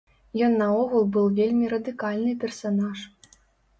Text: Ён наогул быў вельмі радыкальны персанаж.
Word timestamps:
Ён 0.45 0.53
наогул 0.61 1.03
быў 1.17 1.27
вельмі 1.39 1.69
радыкальны 1.75 2.33
персанаж. 2.45 2.99